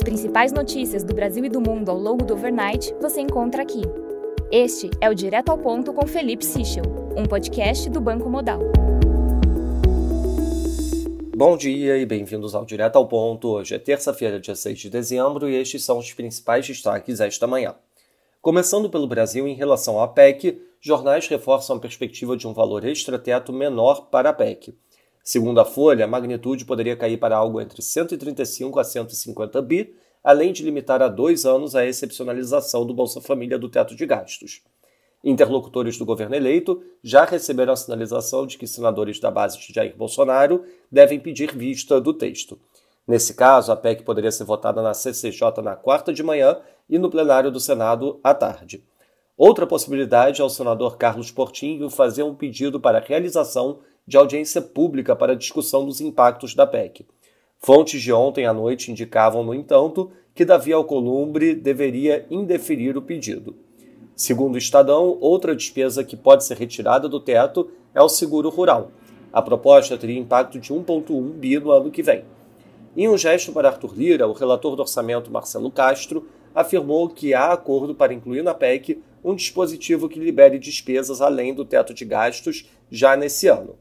As 0.00 0.04
principais 0.04 0.50
notícias 0.50 1.04
do 1.04 1.12
Brasil 1.12 1.44
e 1.44 1.48
do 1.50 1.60
mundo 1.60 1.90
ao 1.90 1.98
longo 1.98 2.24
do 2.24 2.32
overnight 2.32 2.94
você 3.02 3.20
encontra 3.20 3.60
aqui. 3.60 3.82
Este 4.50 4.88
é 4.98 5.10
o 5.10 5.14
Direto 5.14 5.50
ao 5.50 5.58
Ponto 5.58 5.92
com 5.92 6.06
Felipe 6.06 6.42
Sichel, 6.42 6.84
um 7.14 7.26
podcast 7.26 7.90
do 7.90 8.00
Banco 8.00 8.30
Modal. 8.30 8.60
Bom 11.36 11.54
dia 11.54 11.98
e 11.98 12.06
bem-vindos 12.06 12.54
ao 12.54 12.64
Direto 12.64 12.96
ao 12.96 13.06
Ponto. 13.08 13.48
Hoje 13.48 13.74
é 13.74 13.78
terça-feira, 13.78 14.40
dia 14.40 14.54
6 14.54 14.78
de 14.78 14.88
dezembro, 14.88 15.50
e 15.50 15.56
estes 15.56 15.84
são 15.84 15.98
os 15.98 16.10
principais 16.14 16.66
destaques 16.66 17.20
esta 17.20 17.46
manhã. 17.46 17.74
Começando 18.40 18.88
pelo 18.88 19.06
Brasil, 19.06 19.46
em 19.46 19.54
relação 19.54 20.00
à 20.00 20.08
PEC, 20.08 20.62
jornais 20.80 21.28
reforçam 21.28 21.76
a 21.76 21.78
perspectiva 21.78 22.38
de 22.38 22.48
um 22.48 22.54
valor 22.54 22.86
extrateto 22.86 23.52
menor 23.52 24.06
para 24.06 24.30
a 24.30 24.32
PEC. 24.32 24.74
Segundo 25.22 25.60
a 25.60 25.64
Folha, 25.64 26.04
a 26.04 26.08
magnitude 26.08 26.64
poderia 26.64 26.96
cair 26.96 27.18
para 27.18 27.36
algo 27.36 27.60
entre 27.60 27.82
135 27.82 28.80
a 28.80 28.84
150 28.84 29.60
bi, 29.62 29.94
além 30.24 30.52
de 30.52 30.62
limitar 30.62 31.02
a 31.02 31.08
dois 31.08 31.44
anos 31.44 31.74
a 31.74 31.86
excepcionalização 31.86 32.86
do 32.86 32.94
Bolsa 32.94 33.20
Família 33.20 33.58
do 33.58 33.68
teto 33.68 33.94
de 33.94 34.06
gastos. 34.06 34.62
Interlocutores 35.22 35.98
do 35.98 36.06
governo 36.06 36.34
eleito 36.34 36.82
já 37.02 37.24
receberam 37.24 37.74
a 37.74 37.76
sinalização 37.76 38.46
de 38.46 38.56
que 38.56 38.66
senadores 38.66 39.20
da 39.20 39.30
base 39.30 39.58
de 39.58 39.72
Jair 39.72 39.94
Bolsonaro 39.94 40.64
devem 40.90 41.20
pedir 41.20 41.54
vista 41.54 42.00
do 42.00 42.14
texto. 42.14 42.58
Nesse 43.06 43.34
caso, 43.34 43.70
a 43.70 43.76
PEC 43.76 44.02
poderia 44.02 44.32
ser 44.32 44.44
votada 44.44 44.80
na 44.80 44.94
CCJ 44.94 45.62
na 45.62 45.76
quarta 45.76 46.12
de 46.12 46.22
manhã 46.22 46.58
e 46.88 46.98
no 46.98 47.10
plenário 47.10 47.50
do 47.50 47.60
Senado 47.60 48.18
à 48.24 48.32
tarde. 48.32 48.82
Outra 49.36 49.66
possibilidade 49.66 50.40
é 50.40 50.44
o 50.44 50.50
senador 50.50 50.96
Carlos 50.96 51.30
Portinho 51.30 51.90
fazer 51.90 52.22
um 52.22 52.34
pedido 52.34 52.78
para 52.78 52.98
a 52.98 53.00
realização 53.00 53.80
de 54.10 54.16
audiência 54.16 54.60
pública 54.60 55.14
para 55.14 55.36
discussão 55.36 55.86
dos 55.86 56.00
impactos 56.00 56.52
da 56.52 56.66
PEC. 56.66 57.06
Fontes 57.60 58.02
de 58.02 58.12
ontem 58.12 58.44
à 58.44 58.52
noite 58.52 58.90
indicavam, 58.90 59.44
no 59.44 59.54
entanto, 59.54 60.10
que 60.34 60.44
Davi 60.44 60.72
Alcolumbre 60.72 61.54
deveria 61.54 62.26
indeferir 62.28 62.96
o 62.96 63.02
pedido. 63.02 63.54
Segundo 64.16 64.56
o 64.56 64.58
Estadão, 64.58 65.16
outra 65.20 65.54
despesa 65.54 66.02
que 66.02 66.16
pode 66.16 66.42
ser 66.42 66.56
retirada 66.56 67.08
do 67.08 67.20
teto 67.20 67.70
é 67.94 68.02
o 68.02 68.08
seguro 68.08 68.48
rural. 68.48 68.90
A 69.32 69.40
proposta 69.40 69.96
teria 69.96 70.18
impacto 70.18 70.58
de 70.58 70.74
1,1 70.74 71.30
bi 71.34 71.60
no 71.60 71.70
ano 71.70 71.88
que 71.88 72.02
vem. 72.02 72.24
Em 72.96 73.08
um 73.08 73.16
gesto 73.16 73.52
para 73.52 73.68
Arthur 73.68 73.94
Lira, 73.96 74.26
o 74.26 74.32
relator 74.32 74.74
do 74.74 74.82
orçamento 74.82 75.30
Marcelo 75.30 75.70
Castro 75.70 76.26
afirmou 76.52 77.08
que 77.08 77.32
há 77.32 77.52
acordo 77.52 77.94
para 77.94 78.12
incluir 78.12 78.42
na 78.42 78.54
PEC 78.54 79.00
um 79.22 79.36
dispositivo 79.36 80.08
que 80.08 80.18
libere 80.18 80.58
despesas 80.58 81.20
além 81.20 81.54
do 81.54 81.64
teto 81.64 81.94
de 81.94 82.04
gastos 82.04 82.68
já 82.90 83.16
nesse 83.16 83.46
ano. 83.46 83.78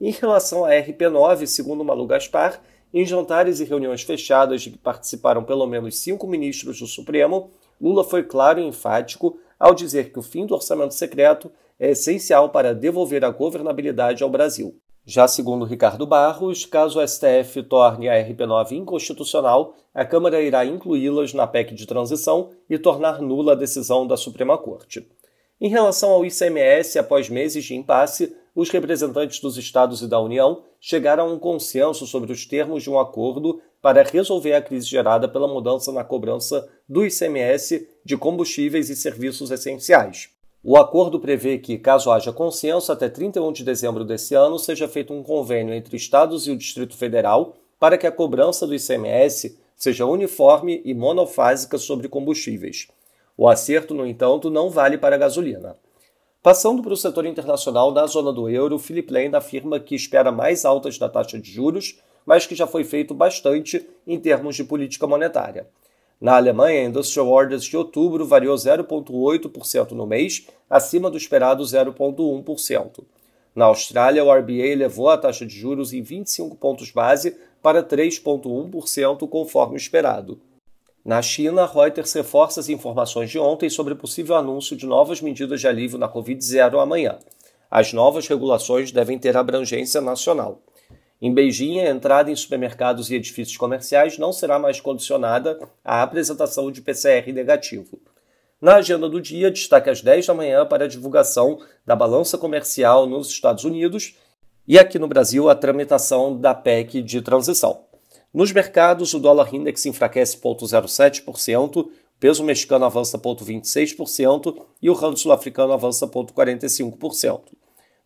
Em 0.00 0.10
relação 0.10 0.64
à 0.64 0.70
RP9, 0.70 1.46
segundo 1.46 1.82
Malu 1.82 2.06
Gaspar, 2.06 2.60
em 2.92 3.06
jantares 3.06 3.60
e 3.60 3.64
reuniões 3.64 4.02
fechadas 4.02 4.60
de 4.60 4.70
que 4.70 4.78
participaram 4.78 5.42
pelo 5.42 5.66
menos 5.66 5.98
cinco 5.98 6.26
ministros 6.26 6.78
do 6.78 6.86
Supremo, 6.86 7.50
Lula 7.80 8.04
foi 8.04 8.22
claro 8.22 8.60
e 8.60 8.66
enfático 8.66 9.38
ao 9.58 9.74
dizer 9.74 10.12
que 10.12 10.18
o 10.18 10.22
fim 10.22 10.44
do 10.44 10.54
orçamento 10.54 10.92
secreto 10.92 11.50
é 11.80 11.90
essencial 11.90 12.50
para 12.50 12.74
devolver 12.74 13.24
a 13.24 13.30
governabilidade 13.30 14.22
ao 14.22 14.28
Brasil. 14.30 14.76
Já 15.04 15.26
segundo 15.26 15.64
Ricardo 15.64 16.06
Barros, 16.06 16.66
caso 16.66 17.00
o 17.00 17.06
STF 17.06 17.62
torne 17.62 18.08
a 18.08 18.14
RP9 18.14 18.72
inconstitucional, 18.72 19.74
a 19.94 20.04
Câmara 20.04 20.42
irá 20.42 20.64
incluí-las 20.64 21.32
na 21.32 21.46
PEC 21.46 21.74
de 21.74 21.86
transição 21.86 22.50
e 22.68 22.76
tornar 22.76 23.22
nula 23.22 23.52
a 23.52 23.56
decisão 23.56 24.06
da 24.06 24.16
Suprema 24.16 24.58
Corte. 24.58 25.08
Em 25.60 25.68
relação 25.68 26.10
ao 26.10 26.26
ICMS, 26.26 26.98
após 26.98 27.30
meses 27.30 27.64
de 27.64 27.74
impasse, 27.74 28.36
os 28.56 28.70
representantes 28.70 29.38
dos 29.38 29.58
estados 29.58 30.00
e 30.00 30.08
da 30.08 30.18
União 30.18 30.62
chegaram 30.80 31.28
a 31.28 31.32
um 31.32 31.38
consenso 31.38 32.06
sobre 32.06 32.32
os 32.32 32.46
termos 32.46 32.82
de 32.82 32.90
um 32.90 32.98
acordo 32.98 33.60
para 33.82 34.02
resolver 34.02 34.54
a 34.54 34.62
crise 34.62 34.86
gerada 34.86 35.28
pela 35.28 35.46
mudança 35.46 35.92
na 35.92 36.02
cobrança 36.02 36.66
do 36.88 37.04
ICMS 37.04 37.86
de 38.02 38.16
combustíveis 38.16 38.88
e 38.88 38.96
serviços 38.96 39.50
essenciais. 39.50 40.30
O 40.64 40.78
acordo 40.78 41.20
prevê 41.20 41.58
que, 41.58 41.76
caso 41.76 42.10
haja 42.10 42.32
consenso, 42.32 42.90
até 42.90 43.10
31 43.10 43.52
de 43.52 43.62
dezembro 43.62 44.04
desse 44.04 44.34
ano 44.34 44.58
seja 44.58 44.88
feito 44.88 45.12
um 45.12 45.22
convênio 45.22 45.74
entre 45.74 45.94
estados 45.94 46.48
e 46.48 46.50
o 46.50 46.56
Distrito 46.56 46.96
Federal 46.96 47.54
para 47.78 47.98
que 47.98 48.06
a 48.06 48.10
cobrança 48.10 48.66
do 48.66 48.74
ICMS 48.74 49.58
seja 49.76 50.06
uniforme 50.06 50.80
e 50.82 50.94
monofásica 50.94 51.76
sobre 51.76 52.08
combustíveis. 52.08 52.88
O 53.36 53.46
acerto, 53.46 53.92
no 53.92 54.06
entanto, 54.06 54.48
não 54.48 54.70
vale 54.70 54.96
para 54.96 55.14
a 55.14 55.18
gasolina. 55.18 55.76
Passando 56.46 56.80
para 56.80 56.92
o 56.92 56.96
setor 56.96 57.26
internacional, 57.26 57.90
na 57.90 58.06
zona 58.06 58.32
do 58.32 58.48
euro, 58.48 58.76
o 58.76 58.78
Philip 58.78 59.12
Lane 59.12 59.34
afirma 59.34 59.80
que 59.80 59.96
espera 59.96 60.30
mais 60.30 60.64
altas 60.64 60.96
da 60.96 61.08
taxa 61.08 61.40
de 61.40 61.50
juros, 61.50 61.98
mas 62.24 62.46
que 62.46 62.54
já 62.54 62.68
foi 62.68 62.84
feito 62.84 63.12
bastante 63.12 63.84
em 64.06 64.16
termos 64.16 64.54
de 64.54 64.62
política 64.62 65.08
monetária. 65.08 65.66
Na 66.20 66.36
Alemanha, 66.36 66.82
a 66.82 66.84
Industrial 66.84 67.26
Orders 67.28 67.64
de 67.64 67.76
outubro 67.76 68.24
variou 68.24 68.54
0,8% 68.54 69.90
no 69.90 70.06
mês, 70.06 70.46
acima 70.70 71.10
do 71.10 71.16
esperado 71.16 71.64
0,1%. 71.64 73.02
Na 73.52 73.64
Austrália, 73.64 74.22
o 74.22 74.32
RBA 74.32 74.68
elevou 74.68 75.10
a 75.10 75.18
taxa 75.18 75.44
de 75.44 75.58
juros 75.58 75.92
em 75.92 76.00
25 76.00 76.54
pontos 76.54 76.92
base 76.92 77.36
para 77.60 77.82
3,1%, 77.82 79.28
conforme 79.28 79.76
esperado. 79.76 80.40
Na 81.06 81.22
China, 81.22 81.66
Reuters 81.66 82.12
reforça 82.14 82.58
as 82.58 82.68
informações 82.68 83.30
de 83.30 83.38
ontem 83.38 83.70
sobre 83.70 83.92
o 83.92 83.96
possível 83.96 84.34
anúncio 84.34 84.76
de 84.76 84.84
novas 84.84 85.20
medidas 85.20 85.60
de 85.60 85.68
alívio 85.68 85.96
na 85.96 86.08
Covid-0 86.08 86.82
amanhã. 86.82 87.20
As 87.70 87.92
novas 87.92 88.26
regulações 88.26 88.90
devem 88.90 89.16
ter 89.16 89.36
abrangência 89.36 90.00
nacional. 90.00 90.60
Em 91.22 91.32
Beijing, 91.32 91.78
a 91.78 91.90
entrada 91.90 92.28
em 92.28 92.34
supermercados 92.34 93.08
e 93.08 93.14
edifícios 93.14 93.56
comerciais 93.56 94.18
não 94.18 94.32
será 94.32 94.58
mais 94.58 94.80
condicionada 94.80 95.56
à 95.84 96.02
apresentação 96.02 96.72
de 96.72 96.82
PCR 96.82 97.32
negativo. 97.32 98.00
Na 98.60 98.74
agenda 98.74 99.08
do 99.08 99.20
dia, 99.20 99.48
destaque 99.48 99.88
às 99.88 100.02
10 100.02 100.26
da 100.26 100.34
manhã 100.34 100.66
para 100.66 100.86
a 100.86 100.88
divulgação 100.88 101.60
da 101.86 101.94
balança 101.94 102.36
comercial 102.36 103.06
nos 103.06 103.28
Estados 103.28 103.62
Unidos 103.62 104.16
e 104.66 104.76
aqui 104.76 104.98
no 104.98 105.06
Brasil 105.06 105.48
a 105.48 105.54
tramitação 105.54 106.36
da 106.36 106.52
PEC 106.52 107.00
de 107.00 107.22
transição. 107.22 107.85
Nos 108.32 108.52
mercados, 108.52 109.14
o 109.14 109.18
dólar 109.18 109.54
index 109.54 109.86
enfraquece 109.86 110.36
0,07%, 110.36 111.76
o 111.76 111.90
peso 112.18 112.44
mexicano 112.44 112.84
avança 112.84 113.18
0,26% 113.18 114.56
e 114.82 114.90
o 114.90 114.94
rand 114.94 115.16
sul-africano 115.16 115.72
avança 115.72 116.06
0,45%. 116.06 117.40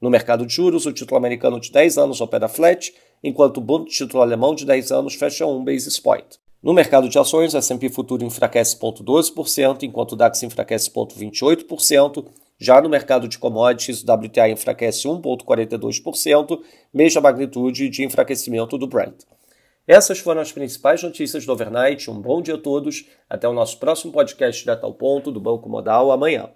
No 0.01 0.09
mercado 0.09 0.47
de 0.47 0.55
juros, 0.55 0.87
o 0.87 0.93
título 0.93 1.19
americano 1.19 1.61
de 1.61 1.71
10 1.71 1.99
anos 1.99 2.21
opera 2.21 2.49
flat, 2.49 2.95
enquanto 3.23 3.59
o 3.59 3.61
bond 3.61 3.91
título 3.91 4.23
alemão 4.23 4.55
de 4.55 4.65
10 4.65 4.93
anos 4.93 5.15
fecha 5.15 5.47
1 5.47 5.65
basis 5.65 6.01
point. 6.01 6.39
No 6.63 6.75
mercado 6.75 7.09
de 7.09 7.19
ações, 7.19 7.55
o 7.55 7.59
S&P 7.59 7.89
Futuro 7.89 8.25
enfraquece 8.25 8.79
0,12%, 8.79 9.83
enquanto 9.83 10.13
o 10.13 10.17
DAX 10.17 10.43
enfraquece 10.43 10.91
0,28%. 10.91 12.27
Já 12.59 12.81
no 12.83 12.89
mercado 12.91 13.27
de 13.27 13.39
commodities, 13.39 14.03
o 14.03 14.13
WTI 14.13 14.53
enfraquece 14.53 15.09
1,42%, 15.09 16.61
mesma 16.93 17.21
magnitude 17.23 17.89
de 17.89 18.05
enfraquecimento 18.05 18.77
do 18.77 18.87
Brent. 18.87 19.25
Essas 19.87 20.19
foram 20.19 20.41
as 20.41 20.53
principais 20.53 21.03
notícias 21.03 21.45
do 21.45 21.53
overnight. 21.53 22.11
Um 22.11 22.21
bom 22.21 22.41
dia 22.41 22.55
a 22.55 22.59
todos. 22.59 23.07
Até 23.29 23.49
o 23.49 23.53
nosso 23.53 23.79
próximo 23.79 24.13
podcast 24.13 24.63
direto 24.63 24.85
ao 24.85 24.95
ponto 24.95 25.33
do 25.33 25.41
Banco 25.41 25.69
Modal 25.69 26.13
amanhã. 26.13 26.51